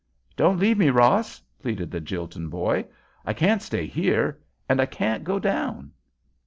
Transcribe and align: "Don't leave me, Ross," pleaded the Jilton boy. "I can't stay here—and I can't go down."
"Don't 0.35 0.57
leave 0.57 0.79
me, 0.79 0.89
Ross," 0.89 1.39
pleaded 1.59 1.91
the 1.91 2.01
Jilton 2.01 2.49
boy. 2.49 2.85
"I 3.23 3.33
can't 3.33 3.61
stay 3.61 3.85
here—and 3.85 4.81
I 4.81 4.87
can't 4.87 5.23
go 5.23 5.37
down." 5.37 5.91